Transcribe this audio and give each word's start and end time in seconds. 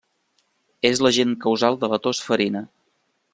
És 0.89 1.01
l'agent 1.07 1.35
causal 1.45 1.77
de 1.85 1.91
la 1.93 2.01
tos 2.07 2.23
ferina. 2.31 2.65